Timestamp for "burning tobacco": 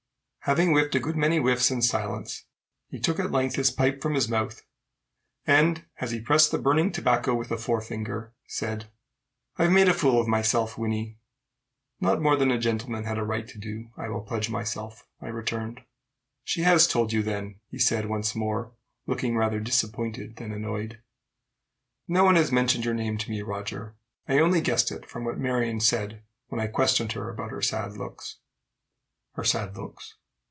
6.57-7.35